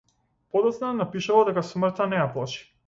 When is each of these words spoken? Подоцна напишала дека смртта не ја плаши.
Подоцна 0.55 0.91
напишала 1.03 1.47
дека 1.51 1.67
смртта 1.71 2.11
не 2.17 2.25
ја 2.25 2.29
плаши. 2.37 2.69